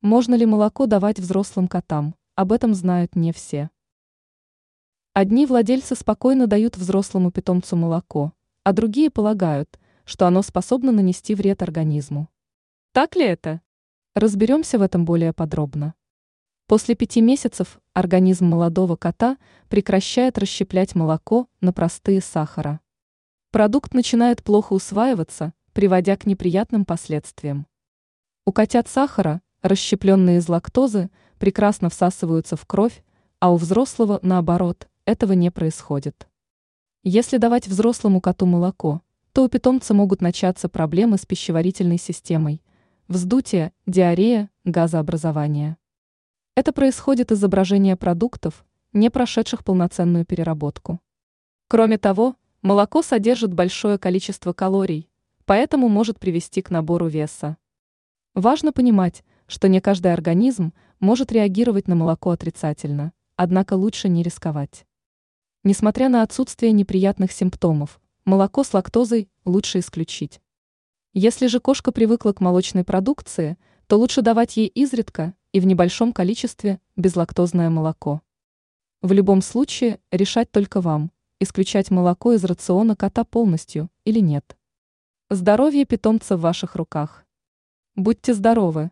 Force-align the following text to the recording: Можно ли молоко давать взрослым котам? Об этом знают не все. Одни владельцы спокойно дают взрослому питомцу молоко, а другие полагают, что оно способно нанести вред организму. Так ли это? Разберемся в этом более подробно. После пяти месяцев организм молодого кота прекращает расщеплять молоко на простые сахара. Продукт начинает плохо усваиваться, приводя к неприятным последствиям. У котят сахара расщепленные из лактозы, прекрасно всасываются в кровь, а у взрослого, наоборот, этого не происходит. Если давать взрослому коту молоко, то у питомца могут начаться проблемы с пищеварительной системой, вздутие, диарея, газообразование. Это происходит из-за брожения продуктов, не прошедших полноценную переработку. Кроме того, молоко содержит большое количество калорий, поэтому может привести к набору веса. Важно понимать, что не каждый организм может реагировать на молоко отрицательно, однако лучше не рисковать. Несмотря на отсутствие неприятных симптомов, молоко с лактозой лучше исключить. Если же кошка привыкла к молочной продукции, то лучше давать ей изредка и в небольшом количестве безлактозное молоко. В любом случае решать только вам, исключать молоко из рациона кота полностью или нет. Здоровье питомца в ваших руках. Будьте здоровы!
Можно 0.00 0.36
ли 0.36 0.46
молоко 0.46 0.86
давать 0.86 1.18
взрослым 1.18 1.66
котам? 1.66 2.14
Об 2.36 2.52
этом 2.52 2.72
знают 2.72 3.16
не 3.16 3.32
все. 3.32 3.68
Одни 5.12 5.44
владельцы 5.44 5.96
спокойно 5.96 6.46
дают 6.46 6.76
взрослому 6.76 7.32
питомцу 7.32 7.74
молоко, 7.74 8.32
а 8.62 8.72
другие 8.72 9.10
полагают, 9.10 9.80
что 10.04 10.28
оно 10.28 10.42
способно 10.42 10.92
нанести 10.92 11.34
вред 11.34 11.62
организму. 11.62 12.28
Так 12.92 13.16
ли 13.16 13.24
это? 13.24 13.60
Разберемся 14.14 14.78
в 14.78 14.82
этом 14.82 15.04
более 15.04 15.32
подробно. 15.32 15.94
После 16.68 16.94
пяти 16.94 17.20
месяцев 17.20 17.80
организм 17.92 18.46
молодого 18.46 18.94
кота 18.94 19.36
прекращает 19.68 20.38
расщеплять 20.38 20.94
молоко 20.94 21.48
на 21.60 21.72
простые 21.72 22.20
сахара. 22.20 22.78
Продукт 23.50 23.94
начинает 23.94 24.44
плохо 24.44 24.74
усваиваться, 24.74 25.54
приводя 25.72 26.16
к 26.16 26.24
неприятным 26.24 26.84
последствиям. 26.84 27.66
У 28.44 28.52
котят 28.52 28.86
сахара 28.86 29.42
расщепленные 29.62 30.38
из 30.38 30.48
лактозы, 30.48 31.10
прекрасно 31.38 31.90
всасываются 31.90 32.56
в 32.56 32.66
кровь, 32.66 33.02
а 33.40 33.52
у 33.52 33.56
взрослого, 33.56 34.18
наоборот, 34.22 34.88
этого 35.04 35.32
не 35.32 35.50
происходит. 35.50 36.28
Если 37.04 37.36
давать 37.38 37.68
взрослому 37.68 38.20
коту 38.20 38.46
молоко, 38.46 39.02
то 39.32 39.44
у 39.44 39.48
питомца 39.48 39.94
могут 39.94 40.20
начаться 40.20 40.68
проблемы 40.68 41.16
с 41.16 41.24
пищеварительной 41.24 41.98
системой, 41.98 42.62
вздутие, 43.06 43.72
диарея, 43.86 44.50
газообразование. 44.64 45.76
Это 46.56 46.72
происходит 46.72 47.30
из-за 47.30 47.46
брожения 47.48 47.96
продуктов, 47.96 48.66
не 48.92 49.10
прошедших 49.10 49.64
полноценную 49.64 50.24
переработку. 50.24 51.00
Кроме 51.68 51.98
того, 51.98 52.34
молоко 52.62 53.02
содержит 53.02 53.54
большое 53.54 53.98
количество 53.98 54.52
калорий, 54.52 55.08
поэтому 55.44 55.88
может 55.88 56.18
привести 56.18 56.60
к 56.62 56.70
набору 56.70 57.06
веса. 57.06 57.56
Важно 58.34 58.72
понимать, 58.72 59.24
что 59.48 59.66
не 59.66 59.80
каждый 59.80 60.12
организм 60.12 60.72
может 61.00 61.32
реагировать 61.32 61.88
на 61.88 61.96
молоко 61.96 62.30
отрицательно, 62.30 63.12
однако 63.34 63.74
лучше 63.74 64.08
не 64.08 64.22
рисковать. 64.22 64.86
Несмотря 65.64 66.08
на 66.08 66.22
отсутствие 66.22 66.70
неприятных 66.70 67.32
симптомов, 67.32 68.00
молоко 68.24 68.62
с 68.62 68.72
лактозой 68.74 69.28
лучше 69.44 69.80
исключить. 69.80 70.40
Если 71.14 71.46
же 71.46 71.58
кошка 71.58 71.90
привыкла 71.90 72.32
к 72.32 72.40
молочной 72.40 72.84
продукции, 72.84 73.56
то 73.86 73.98
лучше 73.98 74.22
давать 74.22 74.56
ей 74.56 74.68
изредка 74.68 75.34
и 75.52 75.60
в 75.60 75.66
небольшом 75.66 76.12
количестве 76.12 76.80
безлактозное 76.94 77.70
молоко. 77.70 78.20
В 79.00 79.12
любом 79.12 79.40
случае 79.40 79.98
решать 80.12 80.50
только 80.50 80.80
вам, 80.80 81.10
исключать 81.40 81.90
молоко 81.90 82.34
из 82.34 82.44
рациона 82.44 82.96
кота 82.96 83.24
полностью 83.24 83.88
или 84.04 84.20
нет. 84.20 84.56
Здоровье 85.30 85.84
питомца 85.86 86.36
в 86.36 86.40
ваших 86.40 86.76
руках. 86.76 87.24
Будьте 87.96 88.34
здоровы! 88.34 88.90